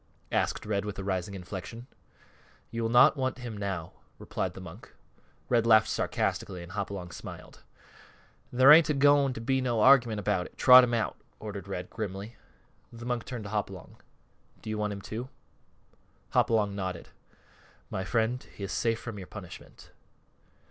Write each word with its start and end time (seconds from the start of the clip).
asked 0.31 0.65
Red 0.65 0.83
with 0.83 0.97
a 0.97 1.03
rising 1.03 1.35
inflection. 1.35 1.85
"You 2.71 2.81
will 2.81 2.89
not 2.89 3.15
want 3.15 3.37
him 3.37 3.55
now," 3.55 3.93
replied 4.17 4.55
the 4.55 4.59
monk. 4.59 4.91
Red 5.47 5.67
laughed 5.67 5.87
sarcastically 5.89 6.63
and 6.63 6.71
Hopalong 6.71 7.11
smiled. 7.11 7.61
"There 8.51 8.71
ain't 8.71 8.89
a 8.89 8.95
going 8.95 9.33
to 9.33 9.41
be 9.41 9.61
no 9.61 9.79
argument 9.81 10.19
about 10.19 10.47
it. 10.47 10.57
Trot 10.57 10.83
him 10.83 10.95
out," 10.95 11.17
ordered 11.39 11.67
Red, 11.67 11.91
grimly. 11.91 12.35
The 12.91 13.05
monk 13.05 13.25
turned 13.25 13.43
to 13.43 13.51
Hopalong. 13.51 13.97
"Do 14.63 14.71
you, 14.71 14.75
too, 14.75 14.79
want 14.79 15.05
him?" 15.07 15.29
Hopalong 16.31 16.75
nodded. 16.75 17.09
"My 17.91 18.03
friends, 18.03 18.45
he 18.45 18.63
is 18.63 18.71
safe 18.71 18.99
from 18.99 19.19
your 19.19 19.27
punishment." 19.27 19.91